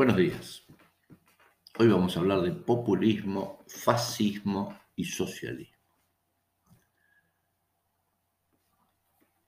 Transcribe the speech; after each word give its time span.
Buenos 0.00 0.16
días. 0.16 0.64
Hoy 1.78 1.88
vamos 1.88 2.16
a 2.16 2.20
hablar 2.20 2.40
de 2.40 2.52
populismo, 2.52 3.62
fascismo 3.68 4.80
y 4.96 5.04
socialismo. 5.04 5.76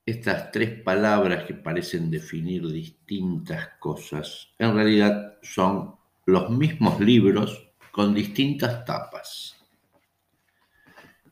Estas 0.04 0.52
tres 0.52 0.82
palabras 0.82 1.44
que 1.44 1.54
parecen 1.54 2.10
definir 2.10 2.70
distintas 2.70 3.66
cosas, 3.78 4.48
en 4.58 4.74
realidad 4.74 5.38
son 5.40 5.96
los 6.26 6.50
mismos 6.50 7.00
libros 7.00 7.72
con 7.90 8.12
distintas 8.12 8.84
tapas. 8.84 9.56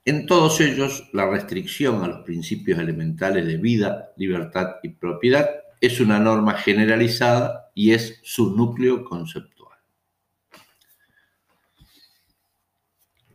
En 0.06 0.24
todos 0.24 0.62
ellos, 0.62 1.10
la 1.12 1.28
restricción 1.28 2.02
a 2.02 2.08
los 2.08 2.24
principios 2.24 2.78
elementales 2.78 3.46
de 3.46 3.58
vida, 3.58 4.14
libertad 4.16 4.76
y 4.82 4.88
propiedad 4.88 5.46
es 5.80 5.98
una 5.98 6.18
norma 6.18 6.54
generalizada 6.54 7.70
y 7.74 7.92
es 7.92 8.20
su 8.22 8.54
núcleo 8.54 9.04
conceptual. 9.04 9.78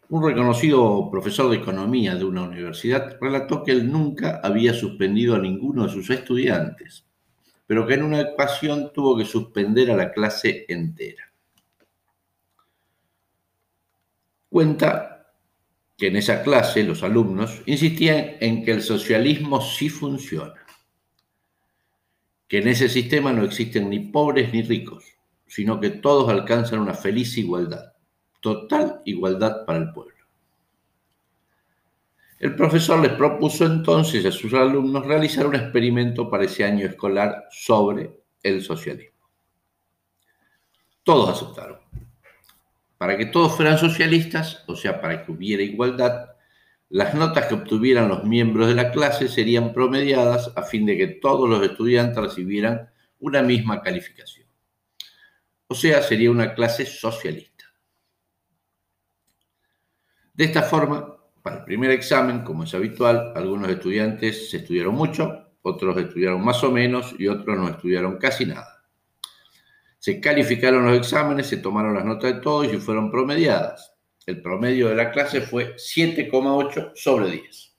Un 0.10 0.24
reconocido 0.24 1.10
profesor 1.10 1.50
de 1.50 1.58
economía 1.58 2.16
de 2.16 2.24
una 2.24 2.44
universidad 2.44 3.18
relató 3.20 3.64
que 3.64 3.72
él 3.72 3.92
nunca 3.92 4.40
había 4.44 4.74
suspendido 4.74 5.36
a 5.36 5.40
ninguno 5.40 5.88
de 5.88 5.94
sus 5.94 6.10
estudiantes, 6.12 7.08
pero 7.66 7.88
que 7.88 7.96
en 7.96 8.04
una 8.04 8.22
ocasión 8.22 8.92
tuvo 8.94 9.18
que 9.18 9.26
suspender 9.26 9.90
a 9.90 9.96
la 9.96 10.12
clase 10.12 10.66
entera. 10.68 11.32
Cuenta 14.48 15.34
que 15.98 16.08
en 16.08 16.18
esa 16.18 16.44
clase 16.44 16.84
los 16.84 17.02
alumnos 17.02 17.64
insistían 17.66 18.38
en 18.40 18.64
que 18.64 18.72
el 18.72 18.84
socialismo 18.84 19.60
sí 19.60 19.90
funciona 19.90 20.65
que 22.48 22.60
en 22.60 22.68
ese 22.68 22.90
sistema 22.90 23.34
no 23.34 23.44
existen 23.44 23.90
ni 23.90 24.00
pobres 24.00 24.54
ni 24.54 24.62
ricos, 24.62 25.04
sino 25.48 25.80
que 25.80 25.90
todos 25.90 26.30
alcanzan 26.30 26.80
una 26.80 26.94
feliz 26.94 27.38
igualdad, 27.38 27.94
total 28.42 29.02
igualdad 29.06 29.66
para 29.66 29.80
el 29.80 29.92
pueblo. 29.92 30.16
El 32.40 32.56
profesor 32.56 33.00
les 33.00 33.14
propuso 33.14 33.66
entonces 33.66 34.26
a 34.26 34.32
sus 34.32 34.54
alumnos 34.54 35.06
realizar 35.06 35.48
un 35.48 35.56
experimento 35.56 36.30
para 36.30 36.44
ese 36.44 36.64
año 36.64 36.86
escolar 36.86 37.46
sobre 37.50 38.20
el 38.44 38.62
socialismo. 38.62 39.16
Todos 41.04 41.30
aceptaron. 41.30 41.80
Para 42.98 43.18
que 43.18 43.28
todos 43.28 43.56
fueran 43.56 43.78
socialistas, 43.78 44.64
o 44.68 44.76
sea, 44.76 45.00
para 45.02 45.24
que 45.26 45.32
hubiera 45.32 45.64
igualdad, 45.64 46.35
las 46.90 47.14
notas 47.16 47.48
que 47.48 47.56
obtuvieran 47.56 48.10
los 48.10 48.24
miembros 48.24 48.68
de 48.68 48.76
la 48.76 48.92
clase 48.92 49.28
serían 49.28 49.74
promediadas 49.74 50.52
a 50.56 50.64
fin 50.64 50.86
de 50.86 50.98
que 50.98 51.08
todos 51.08 51.50
los 51.50 51.64
estudiantes 51.64 52.18
recibieran 52.18 52.90
una 53.20 53.42
misma 53.42 53.82
calificación. 53.82 54.48
O 55.68 55.74
sea, 55.74 56.02
sería 56.02 56.30
una 56.30 56.54
clase 56.54 56.86
socialista. 56.86 57.66
De 60.34 60.44
esta 60.44 60.62
forma, 60.62 61.18
para 61.42 61.60
el 61.60 61.64
primer 61.64 61.92
examen, 61.92 62.44
como 62.44 62.64
es 62.64 62.74
habitual, 62.74 63.34
algunos 63.36 63.70
estudiantes 63.70 64.50
se 64.50 64.58
estudiaron 64.58 64.94
mucho, 64.94 65.46
otros 65.64 65.98
estudiaron 65.98 66.44
más 66.44 66.64
o 66.64 66.72
menos 66.72 67.16
y 67.18 67.28
otros 67.28 67.58
no 67.58 67.68
estudiaron 67.68 68.18
casi 68.18 68.46
nada. 68.46 68.84
Se 69.98 70.22
calificaron 70.22 70.86
los 70.86 70.98
exámenes, 70.98 71.48
se 71.48 71.58
tomaron 71.58 71.96
las 71.96 72.06
notas 72.06 72.36
de 72.36 72.42
todos 72.42 72.72
y 72.72 72.78
fueron 72.78 73.10
promediadas. 73.10 73.95
El 74.26 74.42
promedio 74.42 74.90
de 74.90 74.96
la 74.96 75.12
clase 75.12 75.42
fue 75.42 75.76
7,8 75.76 76.94
sobre 76.96 77.30
10. 77.30 77.76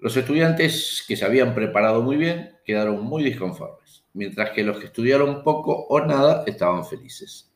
Los 0.00 0.16
estudiantes 0.16 1.04
que 1.06 1.16
se 1.16 1.24
habían 1.24 1.54
preparado 1.54 2.02
muy 2.02 2.16
bien 2.16 2.58
quedaron 2.64 3.02
muy 3.02 3.22
disconformes, 3.22 4.04
mientras 4.12 4.50
que 4.50 4.62
los 4.62 4.78
que 4.78 4.86
estudiaron 4.86 5.42
poco 5.42 5.86
o 5.88 6.00
nada 6.00 6.44
estaban 6.46 6.84
felices. 6.84 7.50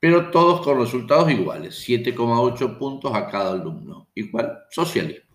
Pero 0.00 0.30
todos 0.30 0.62
con 0.62 0.78
resultados 0.78 1.30
iguales, 1.30 1.82
7,8 1.86 2.78
puntos 2.78 3.14
a 3.14 3.26
cada 3.26 3.52
alumno, 3.52 4.08
igual 4.14 4.64
socialismo. 4.70 5.34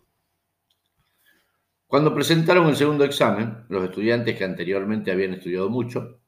Cuando 1.88 2.14
presentaron 2.14 2.70
el 2.70 2.76
segundo 2.76 3.04
examen, 3.04 3.66
los 3.70 3.84
estudiantes 3.84 4.38
que 4.38 4.44
anteriormente 4.44 5.12
habían 5.12 5.34
estudiado 5.34 5.70
mucho 5.70 6.19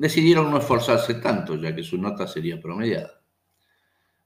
decidieron 0.00 0.50
no 0.50 0.56
esforzarse 0.56 1.16
tanto, 1.16 1.56
ya 1.56 1.76
que 1.76 1.82
su 1.82 1.98
nota 1.98 2.26
sería 2.26 2.58
promediada. 2.58 3.20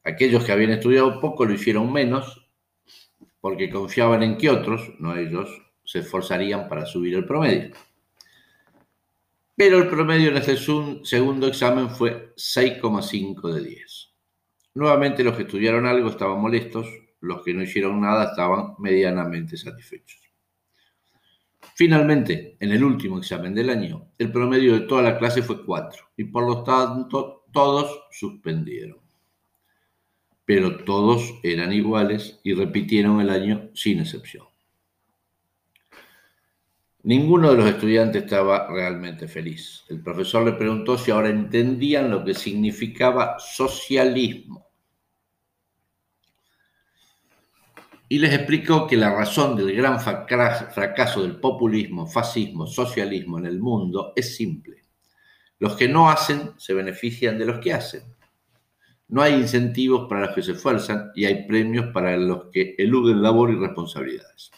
Aquellos 0.05 0.45
que 0.45 0.53
habían 0.53 0.71
estudiado 0.71 1.21
poco 1.21 1.45
lo 1.45 1.53
hicieron 1.53 1.93
menos, 1.93 2.47
porque 3.41 3.69
confiaban 3.69 4.23
en 4.23 4.39
que 4.39 4.51
otros, 4.51 4.93
no 5.01 5.17
ellos, 5.17 5.51
se 5.83 5.99
esforzarían 5.99 6.69
para 6.69 6.87
subir 6.87 7.17
el 7.17 7.27
promedio. 7.27 7.75
Pero 9.57 9.79
el 9.79 9.89
promedio 9.89 10.29
en 10.31 10.37
este 10.37 10.57
segundo 11.03 11.49
examen 11.49 11.91
fue 11.91 12.33
6,5 12.37 13.53
de 13.53 13.65
10. 13.65 14.11
Nuevamente 14.75 15.25
los 15.25 15.37
que 15.37 15.43
estudiaron 15.43 15.87
algo 15.87 16.09
estaban 16.09 16.41
molestos, 16.41 16.87
los 17.21 17.43
que 17.43 17.53
no 17.53 17.65
hicieron 17.65 18.01
nada 18.01 18.31
estaban 18.31 18.75
medianamente 18.79 19.57
satisfechos. 19.57 20.24
Finalmente, 21.77 22.57
en 22.61 22.71
el 22.71 22.85
último 22.85 23.19
examen 23.19 23.53
del 23.53 23.69
año, 23.69 24.12
el 24.17 24.31
promedio 24.31 24.75
de 24.75 24.87
toda 24.87 25.03
la 25.03 25.19
clase 25.19 25.43
fue 25.43 25.65
4 25.65 26.05
y 26.17 26.25
por 26.25 26.47
lo 26.47 26.62
tanto 26.62 27.45
todos 27.53 28.05
suspendieron. 28.12 28.99
Pero 30.45 30.84
todos 30.84 31.34
eran 31.43 31.73
iguales 31.73 32.39
y 32.45 32.55
repitieron 32.55 33.21
el 33.21 33.29
año 33.29 33.71
sin 33.75 33.99
excepción. 33.99 34.47
Ninguno 37.03 37.51
de 37.51 37.57
los 37.57 37.67
estudiantes 37.67 38.23
estaba 38.23 38.69
realmente 38.69 39.27
feliz. 39.27 39.84
El 39.89 40.01
profesor 40.01 40.45
le 40.45 40.53
preguntó 40.53 40.97
si 40.97 41.11
ahora 41.11 41.29
entendían 41.29 42.09
lo 42.09 42.25
que 42.25 42.34
significaba 42.34 43.37
socialismo. 43.39 44.64
Y 48.09 48.19
les 48.19 48.34
explicó 48.34 48.87
que 48.87 48.97
la 48.97 49.15
razón 49.15 49.56
del 49.56 49.75
gran 49.75 49.98
fracaso 50.00 51.22
del 51.22 51.37
populismo, 51.37 52.06
fascismo, 52.06 52.66
socialismo 52.66 53.38
en 53.38 53.47
el 53.47 53.59
mundo 53.59 54.12
es 54.15 54.37
simple. 54.37 54.84
Los 55.59 55.76
que 55.76 55.88
no 55.88 56.10
hacen 56.10 56.53
se 56.59 56.75
benefician 56.75 57.38
de 57.38 57.47
los 57.47 57.60
que 57.60 57.72
hacen. 57.72 58.03
No 59.09 59.22
hay 59.22 59.34
incentivos 59.34 60.09
para 60.09 60.26
los 60.26 60.34
que 60.34 60.42
se 60.42 60.53
esfuerzan 60.53 61.12
y 61.15 61.25
hay 61.25 61.47
premios 61.47 61.87
para 61.92 62.16
los 62.16 62.47
que 62.53 62.75
eluden 62.78 63.22
labor 63.22 63.50
y 63.50 63.56
responsabilidades. 63.56 64.50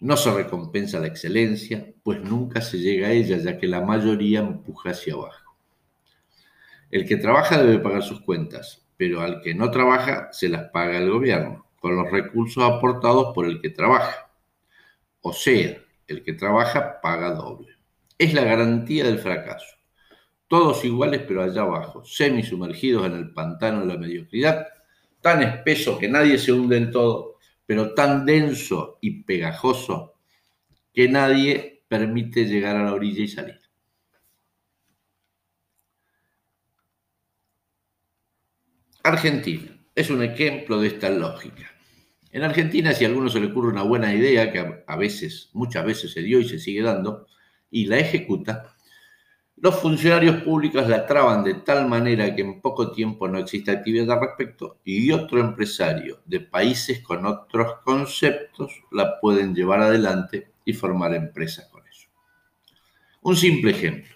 No 0.00 0.16
se 0.16 0.32
recompensa 0.32 1.00
la 1.00 1.06
excelencia, 1.06 1.92
pues 2.02 2.20
nunca 2.22 2.60
se 2.60 2.78
llega 2.78 3.08
a 3.08 3.12
ella, 3.12 3.38
ya 3.38 3.58
que 3.58 3.66
la 3.66 3.80
mayoría 3.80 4.40
empuja 4.40 4.90
hacia 4.90 5.14
abajo. 5.14 5.56
El 6.90 7.06
que 7.06 7.16
trabaja 7.16 7.62
debe 7.62 7.78
pagar 7.78 8.02
sus 8.02 8.20
cuentas, 8.20 8.85
pero 8.96 9.20
al 9.20 9.40
que 9.42 9.54
no 9.54 9.70
trabaja 9.70 10.28
se 10.32 10.48
las 10.48 10.70
paga 10.70 10.98
el 10.98 11.10
gobierno, 11.10 11.66
con 11.80 11.96
los 11.96 12.10
recursos 12.10 12.62
aportados 12.64 13.34
por 13.34 13.46
el 13.46 13.60
que 13.60 13.70
trabaja. 13.70 14.30
O 15.20 15.32
sea, 15.32 15.76
el 16.06 16.22
que 16.22 16.32
trabaja 16.32 17.00
paga 17.00 17.30
doble. 17.30 17.76
Es 18.18 18.32
la 18.32 18.44
garantía 18.44 19.04
del 19.04 19.18
fracaso. 19.18 19.76
Todos 20.48 20.84
iguales 20.84 21.22
pero 21.26 21.42
allá 21.42 21.62
abajo, 21.62 22.04
semisumergidos 22.04 23.06
en 23.06 23.14
el 23.14 23.32
pantano 23.32 23.80
de 23.80 23.86
la 23.86 23.98
mediocridad, 23.98 24.68
tan 25.20 25.42
espeso 25.42 25.98
que 25.98 26.08
nadie 26.08 26.38
se 26.38 26.52
hunde 26.52 26.76
en 26.76 26.92
todo, 26.92 27.38
pero 27.66 27.94
tan 27.94 28.24
denso 28.24 28.98
y 29.00 29.24
pegajoso 29.24 30.14
que 30.92 31.08
nadie 31.08 31.82
permite 31.88 32.44
llegar 32.44 32.76
a 32.76 32.84
la 32.84 32.94
orilla 32.94 33.22
y 33.24 33.28
salir. 33.28 33.65
Argentina 39.06 39.70
es 39.94 40.10
un 40.10 40.22
ejemplo 40.22 40.80
de 40.80 40.88
esta 40.88 41.08
lógica. 41.10 41.70
En 42.32 42.42
Argentina, 42.42 42.92
si 42.92 43.04
a 43.04 43.08
alguno 43.08 43.28
se 43.28 43.40
le 43.40 43.46
ocurre 43.46 43.68
una 43.68 43.82
buena 43.82 44.12
idea, 44.12 44.52
que 44.52 44.84
a 44.86 44.96
veces, 44.96 45.50
muchas 45.52 45.84
veces 45.84 46.12
se 46.12 46.22
dio 46.22 46.40
y 46.40 46.48
se 46.48 46.58
sigue 46.58 46.82
dando, 46.82 47.26
y 47.70 47.86
la 47.86 47.98
ejecuta, 47.98 48.76
los 49.58 49.76
funcionarios 49.76 50.42
públicos 50.42 50.86
la 50.88 51.06
traban 51.06 51.42
de 51.42 51.54
tal 51.54 51.88
manera 51.88 52.34
que 52.34 52.42
en 52.42 52.60
poco 52.60 52.90
tiempo 52.90 53.26
no 53.26 53.38
existe 53.38 53.70
actividad 53.70 54.10
al 54.10 54.20
respecto 54.20 54.80
y 54.84 55.10
otro 55.12 55.40
empresario 55.40 56.20
de 56.26 56.40
países 56.40 57.00
con 57.00 57.24
otros 57.24 57.76
conceptos 57.82 58.82
la 58.92 59.18
pueden 59.18 59.54
llevar 59.54 59.80
adelante 59.80 60.50
y 60.64 60.74
formar 60.74 61.14
empresas 61.14 61.68
con 61.68 61.86
eso. 61.88 62.08
Un 63.22 63.36
simple 63.36 63.70
ejemplo. 63.70 64.14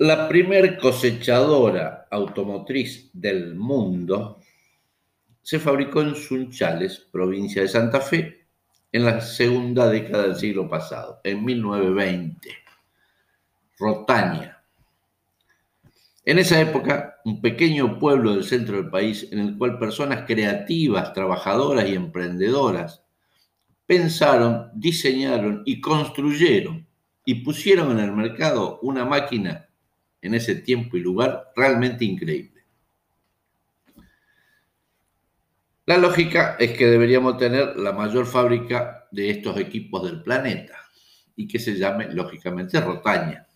La 0.00 0.28
primer 0.28 0.78
cosechadora 0.78 2.06
automotriz 2.12 3.10
del 3.12 3.56
mundo 3.56 4.38
se 5.42 5.58
fabricó 5.58 6.02
en 6.02 6.14
Sunchales, 6.14 7.00
provincia 7.10 7.62
de 7.62 7.68
Santa 7.68 8.00
Fe, 8.00 8.46
en 8.92 9.04
la 9.04 9.20
segunda 9.20 9.88
década 9.88 10.22
del 10.22 10.36
siglo 10.36 10.70
pasado, 10.70 11.20
en 11.24 11.44
1920. 11.44 12.48
Rotaña. 13.76 14.62
En 16.24 16.38
esa 16.38 16.60
época, 16.60 17.16
un 17.24 17.40
pequeño 17.40 17.98
pueblo 17.98 18.34
del 18.34 18.44
centro 18.44 18.76
del 18.76 18.90
país 18.90 19.26
en 19.32 19.40
el 19.40 19.58
cual 19.58 19.80
personas 19.80 20.26
creativas, 20.28 21.12
trabajadoras 21.12 21.88
y 21.88 21.96
emprendedoras 21.96 23.02
pensaron, 23.84 24.70
diseñaron 24.74 25.64
y 25.66 25.80
construyeron 25.80 26.86
y 27.24 27.34
pusieron 27.42 27.98
en 27.98 28.04
el 28.04 28.12
mercado 28.12 28.78
una 28.82 29.04
máquina 29.04 29.67
en 30.20 30.34
ese 30.34 30.56
tiempo 30.56 30.96
y 30.96 31.00
lugar 31.00 31.52
realmente 31.54 32.04
increíble. 32.04 32.58
La 35.86 35.96
lógica 35.96 36.56
es 36.58 36.76
que 36.76 36.86
deberíamos 36.86 37.38
tener 37.38 37.76
la 37.76 37.92
mayor 37.92 38.26
fábrica 38.26 39.08
de 39.10 39.30
estos 39.30 39.58
equipos 39.58 40.04
del 40.04 40.22
planeta 40.22 40.76
y 41.34 41.48
que 41.48 41.58
se 41.58 41.76
llame, 41.76 42.12
lógicamente, 42.12 42.78
Rotaña. 42.80 43.46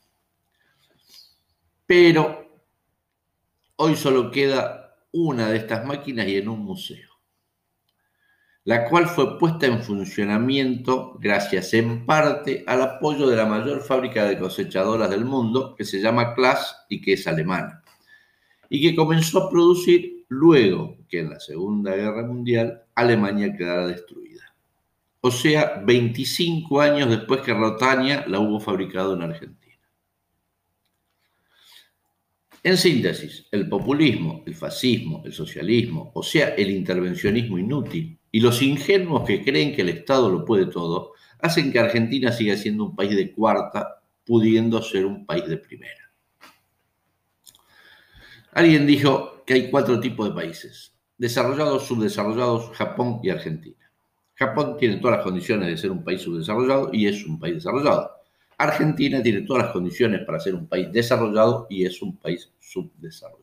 Pero 1.85 2.65
hoy 3.76 3.97
solo 3.97 4.31
queda 4.31 4.97
una 5.12 5.50
de 5.50 5.58
estas 5.58 5.85
máquinas 5.85 6.26
y 6.26 6.37
en 6.37 6.49
un 6.49 6.61
museo, 6.61 7.11
la 8.64 8.88
cual 8.88 9.09
fue 9.09 9.38
puesta 9.38 9.67
en 9.67 9.82
funcionamiento 9.82 11.19
gracias 11.20 11.75
en 11.75 12.06
parte 12.06 12.62
al 12.67 12.82
apoyo 12.82 13.26
de 13.26 13.37
la 13.37 13.47
mayor 13.47 13.82
fábrica 13.82 14.25
de 14.25 14.38
cosechadoras 14.38 15.11
del 15.11 15.25
mundo, 15.25 15.75
que 15.76 15.85
se 15.85 16.00
llama 16.00 16.35
Klaas 16.35 16.85
y 16.88 17.00
que 17.00 17.14
es 17.14 17.26
alemana, 17.26 17.82
y 18.69 18.81
que 18.81 18.94
comenzó 18.94 19.44
a 19.44 19.50
producir 19.50 20.25
luego 20.29 20.97
que 21.09 21.20
en 21.20 21.31
la 21.31 21.41
Segunda 21.41 21.94
Guerra 21.97 22.25
Mundial 22.25 22.82
Alemania 22.94 23.55
quedara 23.56 23.87
destruida. 23.87 24.55
O 25.20 25.31
sea, 25.31 25.82
25 25.85 26.81
años 26.81 27.11
después 27.11 27.41
que 27.43 27.55
Rotaña 27.55 28.25
la 28.26 28.41
hubo 28.41 28.58
fabricado 28.61 29.15
en 29.15 29.23
Argentina. 29.23 29.62
En 32.65 32.76
síntesis, 32.76 33.49
el 33.50 33.69
populismo, 33.69 34.44
el 34.47 34.55
fascismo, 34.55 35.23
el 35.25 35.32
socialismo, 35.32 36.12
o 36.15 36.23
sea, 36.23 36.50
el 36.50 36.70
intervencionismo 36.70 37.58
inútil 37.58 38.19
y 38.32 38.40
los 38.40 38.62
ingenuos 38.62 39.25
que 39.25 39.44
creen 39.44 39.76
que 39.76 39.82
el 39.82 39.90
Estado 39.90 40.31
lo 40.31 40.44
puede 40.44 40.67
todo, 40.67 41.12
hacen 41.38 41.70
que 41.70 41.79
Argentina 41.79 42.32
siga 42.32 42.56
siendo 42.56 42.87
un 42.87 42.96
país 42.96 43.14
de 43.14 43.31
cuarta, 43.31 44.02
pudiendo 44.25 44.81
ser 44.82 45.05
un 45.05 45.26
país 45.26 45.46
de 45.46 45.58
primera. 45.58 46.11
Alguien 48.52 48.87
dijo 48.87 49.44
que 49.44 49.55
hay 49.55 49.70
cuatro 49.70 50.00
tipos 50.00 50.29
de 50.29 50.34
países, 50.34 50.94
desarrollados, 51.19 51.87
subdesarrollados, 51.87 52.75
Japón 52.76 53.20
y 53.23 53.29
Argentina. 53.31 53.76
Japón 54.34 54.76
tiene 54.79 54.96
todas 54.96 55.19
las 55.19 55.25
condiciones 55.25 55.69
de 55.69 55.76
ser 55.76 55.90
un 55.90 56.02
país 56.02 56.23
subdesarrollado 56.23 56.90
y 56.93 57.06
es 57.06 57.25
un 57.26 57.38
país 57.38 57.56
desarrollado. 57.56 58.11
Argentina 58.56 59.23
tiene 59.23 59.43
todas 59.43 59.64
las 59.64 59.73
condiciones 59.73 60.25
para 60.25 60.40
ser 60.40 60.55
un 60.55 60.67
país 60.67 60.90
desarrollado 60.90 61.67
y 61.69 61.84
es 61.84 62.00
un 62.00 62.17
país 62.17 62.50
subdesarrollado. 62.61 63.43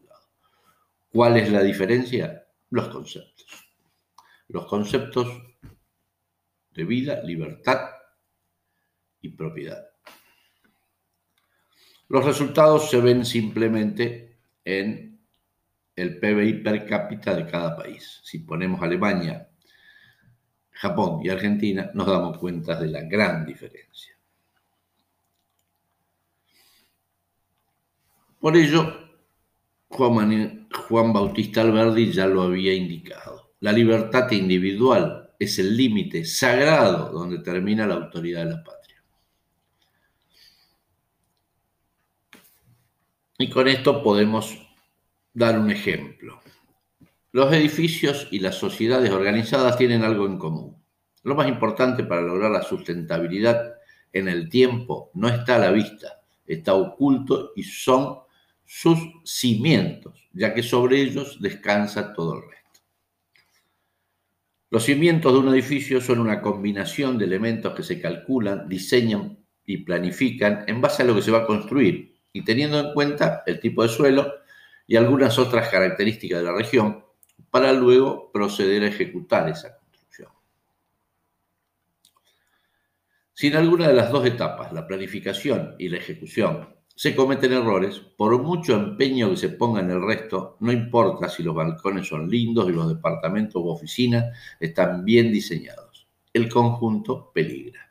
¿Cuál 1.11 1.37
es 1.37 1.51
la 1.51 1.61
diferencia? 1.61 2.45
Los 2.69 2.87
conceptos. 2.89 3.68
Los 4.49 4.65
conceptos 4.65 5.27
de 6.71 6.83
vida, 6.83 7.23
libertad 7.23 7.89
y 9.21 9.29
propiedad. 9.29 9.89
Los 12.07 12.25
resultados 12.25 12.89
se 12.89 12.99
ven 12.99 13.25
simplemente 13.25 14.39
en 14.65 15.19
el 15.95 16.19
PBI 16.19 16.63
per 16.63 16.85
cápita 16.85 17.35
de 17.35 17.45
cada 17.45 17.75
país. 17.75 18.21
Si 18.23 18.39
ponemos 18.39 18.81
Alemania, 18.81 19.49
Japón 20.71 21.19
y 21.23 21.29
Argentina, 21.29 21.91
nos 21.93 22.07
damos 22.07 22.37
cuenta 22.37 22.79
de 22.79 22.87
la 22.87 23.01
gran 23.01 23.45
diferencia. 23.45 24.17
Por 28.39 28.55
ello, 28.55 29.09
Juan, 29.89 31.13
Bautista 31.13 31.61
Alberdi 31.61 32.11
ya 32.13 32.25
lo 32.25 32.43
había 32.43 32.73
indicado. 32.73 33.48
La 33.61 33.71
libertad 33.71 34.31
individual 34.31 35.31
es 35.37 35.59
el 35.59 35.75
límite 35.75 36.23
sagrado 36.25 37.11
donde 37.11 37.39
termina 37.39 37.85
la 37.87 37.95
autoridad 37.95 38.45
de 38.45 38.51
la 38.51 38.63
patria. 38.63 39.03
Y 43.37 43.49
con 43.49 43.67
esto 43.67 44.03
podemos 44.03 44.57
dar 45.33 45.57
un 45.57 45.71
ejemplo. 45.71 46.41
Los 47.31 47.53
edificios 47.53 48.27
y 48.31 48.39
las 48.39 48.55
sociedades 48.55 49.11
organizadas 49.11 49.77
tienen 49.77 50.03
algo 50.03 50.25
en 50.25 50.37
común. 50.37 50.75
Lo 51.23 51.35
más 51.35 51.47
importante 51.47 52.03
para 52.03 52.21
lograr 52.21 52.51
la 52.51 52.63
sustentabilidad 52.63 53.75
en 54.11 54.27
el 54.27 54.49
tiempo 54.49 55.11
no 55.13 55.29
está 55.29 55.55
a 55.55 55.59
la 55.59 55.71
vista, 55.71 56.21
está 56.47 56.73
oculto 56.73 57.51
y 57.55 57.63
son 57.63 58.19
sus 58.65 58.99
cimientos, 59.23 60.27
ya 60.33 60.53
que 60.53 60.63
sobre 60.63 61.01
ellos 61.01 61.37
descansa 61.39 62.13
todo 62.13 62.35
el 62.35 62.41
resto. 62.41 62.58
Los 64.71 64.83
cimientos 64.83 65.33
de 65.33 65.39
un 65.39 65.49
edificio 65.49 65.99
son 65.99 66.19
una 66.19 66.41
combinación 66.41 67.17
de 67.17 67.25
elementos 67.25 67.73
que 67.73 67.81
se 67.81 67.99
calculan, 67.99 68.69
diseñan 68.69 69.39
y 69.65 69.77
planifican 69.77 70.63
en 70.67 70.79
base 70.79 71.01
a 71.01 71.05
lo 71.05 71.15
que 71.15 71.23
se 71.23 71.31
va 71.31 71.39
a 71.39 71.45
construir 71.47 72.15
y 72.31 72.43
teniendo 72.43 72.79
en 72.79 72.93
cuenta 72.93 73.41
el 73.47 73.59
tipo 73.59 73.81
de 73.81 73.89
suelo 73.89 74.31
y 74.85 74.95
algunas 74.95 75.39
otras 75.39 75.69
características 75.69 76.39
de 76.39 76.45
la 76.45 76.53
región 76.53 77.03
para 77.49 77.73
luego 77.73 78.31
proceder 78.31 78.83
a 78.83 78.87
ejecutar 78.87 79.49
esa 79.49 79.75
construcción. 79.75 80.29
Sin 83.33 83.55
alguna 83.55 83.87
de 83.87 83.95
las 83.95 84.11
dos 84.11 84.25
etapas, 84.25 84.71
la 84.71 84.85
planificación 84.85 85.75
y 85.79 85.89
la 85.89 85.97
ejecución, 85.97 86.75
se 86.99 87.15
cometen 87.15 87.53
errores, 87.53 87.97
por 88.17 88.43
mucho 88.43 88.75
empeño 88.75 89.29
que 89.29 89.37
se 89.37 89.47
ponga 89.47 89.79
en 89.79 89.89
el 89.89 90.05
resto, 90.05 90.57
no 90.59 90.69
importa 90.69 91.29
si 91.29 91.43
los 91.43 91.55
balcones 91.55 92.09
son 92.09 92.29
lindos 92.29 92.67
y 92.67 92.73
los 92.73 92.89
departamentos 92.89 93.63
u 93.63 93.69
oficinas 93.69 94.37
están 94.59 95.05
bien 95.05 95.31
diseñados. 95.31 96.09
El 96.33 96.49
conjunto 96.49 97.31
peligra. 97.33 97.89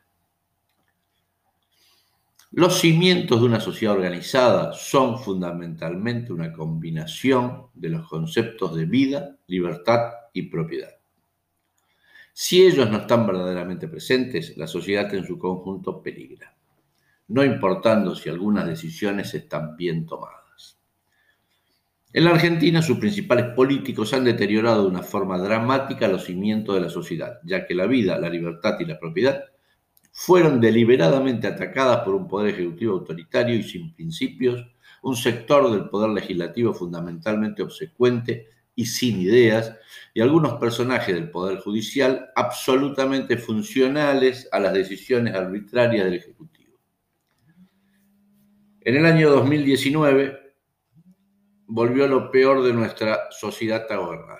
Los 2.51 2.79
cimientos 2.79 3.39
de 3.39 3.47
una 3.47 3.59
sociedad 3.59 3.95
organizada 3.95 4.73
son 4.73 5.17
fundamentalmente 5.17 6.31
una 6.31 6.53
combinación 6.53 7.65
de 7.73 7.89
los 7.89 8.07
conceptos 8.07 8.75
de 8.75 8.85
vida, 8.85 9.39
libertad 9.47 10.11
y 10.33 10.43
propiedad. 10.43 10.99
Si 12.31 12.61
ellos 12.63 12.87
no 12.91 12.99
están 12.99 13.25
verdaderamente 13.25 13.87
presentes, 13.87 14.55
la 14.55 14.67
sociedad 14.67 15.11
en 15.15 15.25
su 15.25 15.39
conjunto 15.39 15.99
peligra 15.99 16.58
no 17.29 17.43
importando 17.43 18.15
si 18.15 18.29
algunas 18.29 18.67
decisiones 18.67 19.33
están 19.33 19.77
bien 19.77 20.05
tomadas. 20.05 20.39
En 22.11 22.23
la 22.23 22.31
Argentina, 22.31 22.81
sus 22.81 22.97
principales 22.97 23.53
políticos 23.55 24.13
han 24.13 24.23
deteriorado 24.23 24.83
de 24.83 24.89
una 24.89 25.03
forma 25.03 25.37
dramática 25.37 26.07
los 26.07 26.25
cimientos 26.25 26.73
de 26.73 26.81
la 26.81 26.89
sociedad, 26.89 27.39
ya 27.43 27.67
que 27.67 27.75
la 27.75 27.85
vida, 27.85 28.17
la 28.17 28.29
libertad 28.29 28.79
y 28.79 28.85
la 28.85 28.99
propiedad 28.99 29.43
fueron 30.11 30.59
deliberadamente 30.59 31.47
atacadas 31.47 31.99
por 31.99 32.15
un 32.15 32.27
poder 32.27 32.55
ejecutivo 32.55 32.93
autoritario 32.93 33.55
y 33.55 33.63
sin 33.63 33.93
principios, 33.93 34.65
un 35.03 35.15
sector 35.15 35.71
del 35.71 35.87
poder 35.87 36.09
legislativo 36.09 36.73
fundamentalmente 36.73 37.61
obsecuente 37.61 38.47
y 38.73 38.87
sin 38.87 39.21
ideas, 39.21 39.75
y 40.13 40.21
algunos 40.21 40.53
personajes 40.53 41.13
del 41.13 41.29
Poder 41.29 41.59
Judicial 41.59 42.29
absolutamente 42.35 43.37
funcionales 43.37 44.47
a 44.51 44.59
las 44.59 44.73
decisiones 44.73 45.35
arbitrarias 45.35 46.05
del 46.05 46.13
Ejecutivo. 46.15 46.48
En 48.81 48.95
el 48.95 49.05
año 49.05 49.29
2019 49.29 50.39
volvió 51.67 52.07
lo 52.07 52.31
peor 52.31 52.63
de 52.63 52.73
nuestra 52.73 53.27
sociedad 53.29 53.85
a 53.91 53.97
gobernar. 53.97 54.39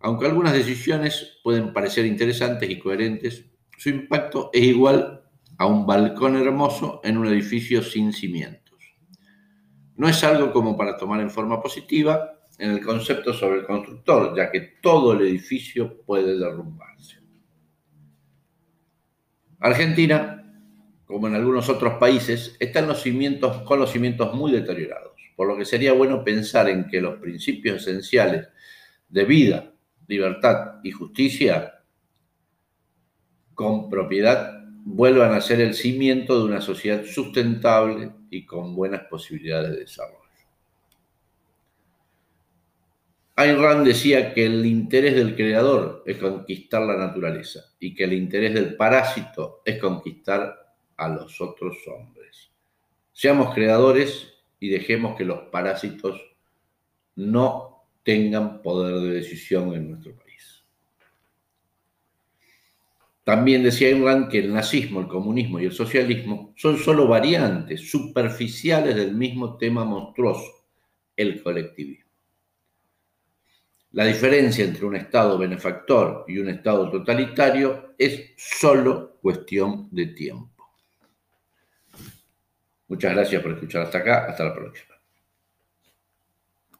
Aunque 0.00 0.26
algunas 0.26 0.52
decisiones 0.52 1.38
pueden 1.42 1.72
parecer 1.72 2.04
interesantes 2.04 2.68
y 2.68 2.78
coherentes, 2.78 3.46
su 3.78 3.88
impacto 3.88 4.50
es 4.52 4.64
igual 4.64 5.24
a 5.56 5.66
un 5.66 5.86
balcón 5.86 6.36
hermoso 6.36 7.00
en 7.04 7.16
un 7.16 7.26
edificio 7.26 7.82
sin 7.82 8.12
cimientos. 8.12 8.78
No 9.96 10.06
es 10.06 10.22
algo 10.22 10.52
como 10.52 10.76
para 10.76 10.98
tomar 10.98 11.20
en 11.20 11.30
forma 11.30 11.62
positiva 11.62 12.38
en 12.58 12.70
el 12.70 12.84
concepto 12.84 13.32
sobre 13.32 13.60
el 13.60 13.66
constructor, 13.66 14.36
ya 14.36 14.50
que 14.50 14.60
todo 14.82 15.14
el 15.14 15.22
edificio 15.22 16.02
puede 16.04 16.38
derrumbarse. 16.38 17.18
Argentina 19.58 20.43
como 21.06 21.28
en 21.28 21.34
algunos 21.34 21.68
otros 21.68 21.94
países, 21.94 22.56
están 22.58 22.86
los 22.86 23.02
cimientos 23.02 23.62
con 23.62 23.78
los 23.78 23.90
cimientos 23.90 24.34
muy 24.34 24.52
deteriorados, 24.52 25.12
por 25.36 25.48
lo 25.48 25.56
que 25.56 25.64
sería 25.64 25.92
bueno 25.92 26.24
pensar 26.24 26.68
en 26.68 26.86
que 26.88 27.00
los 27.00 27.18
principios 27.18 27.82
esenciales 27.82 28.48
de 29.08 29.24
vida, 29.24 29.72
libertad 30.06 30.80
y 30.82 30.90
justicia 30.90 31.82
con 33.54 33.88
propiedad 33.88 34.64
vuelvan 34.84 35.32
a 35.32 35.40
ser 35.40 35.60
el 35.60 35.74
cimiento 35.74 36.38
de 36.38 36.44
una 36.44 36.60
sociedad 36.60 37.04
sustentable 37.04 38.12
y 38.30 38.44
con 38.44 38.74
buenas 38.74 39.02
posibilidades 39.08 39.70
de 39.70 39.80
desarrollo. 39.80 40.24
Ayn 43.36 43.60
Rand 43.60 43.84
decía 43.84 44.32
que 44.32 44.46
el 44.46 44.64
interés 44.64 45.16
del 45.16 45.34
creador 45.34 46.04
es 46.06 46.18
conquistar 46.18 46.82
la 46.82 46.96
naturaleza 46.96 47.60
y 47.80 47.92
que 47.92 48.04
el 48.04 48.12
interés 48.12 48.54
del 48.54 48.76
parásito 48.76 49.60
es 49.64 49.80
conquistar 49.80 50.63
a 51.04 51.08
los 51.08 51.40
otros 51.40 51.76
hombres. 51.86 52.50
Seamos 53.12 53.54
creadores 53.54 54.34
y 54.58 54.68
dejemos 54.68 55.16
que 55.16 55.24
los 55.24 55.48
parásitos 55.50 56.20
no 57.16 57.84
tengan 58.02 58.62
poder 58.62 59.00
de 59.00 59.14
decisión 59.14 59.74
en 59.74 59.90
nuestro 59.90 60.14
país. 60.16 60.64
También 63.24 63.62
decía 63.62 63.88
Ayn 63.88 64.28
que 64.28 64.38
el 64.38 64.52
nazismo, 64.52 65.00
el 65.00 65.08
comunismo 65.08 65.58
y 65.58 65.64
el 65.64 65.72
socialismo 65.72 66.52
son 66.56 66.76
solo 66.76 67.08
variantes 67.08 67.88
superficiales 67.88 68.94
del 68.94 69.14
mismo 69.14 69.56
tema 69.56 69.84
monstruoso, 69.84 70.66
el 71.16 71.42
colectivismo. 71.42 72.04
La 73.92 74.04
diferencia 74.04 74.64
entre 74.64 74.84
un 74.84 74.96
Estado 74.96 75.38
benefactor 75.38 76.24
y 76.28 76.38
un 76.38 76.48
Estado 76.48 76.90
totalitario 76.90 77.94
es 77.96 78.32
solo 78.36 79.18
cuestión 79.22 79.88
de 79.90 80.06
tiempo. 80.08 80.53
Muchas 82.94 83.12
gracias 83.12 83.42
por 83.42 83.50
escuchar 83.50 83.82
hasta 83.82 83.98
acá. 83.98 84.26
Hasta 84.26 84.44
la 84.44 84.54
próxima. 84.54 84.93